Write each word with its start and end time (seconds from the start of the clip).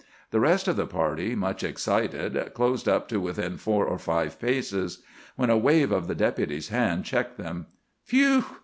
The 0.31 0.39
rest 0.39 0.67
of 0.67 0.77
the 0.77 0.87
party, 0.87 1.35
much 1.35 1.63
excited, 1.63 2.55
closed 2.55 2.89
up 2.89 3.07
to 3.09 3.19
within 3.19 3.57
four 3.57 3.85
or 3.85 3.99
five 3.99 4.39
paces, 4.39 5.03
when 5.35 5.51
a 5.51 5.57
wave 5.59 5.91
of 5.91 6.07
the 6.07 6.15
Deputy's 6.15 6.69
hand 6.69 7.05
checked 7.05 7.37
them. 7.37 7.67
"Phew!" 8.05 8.43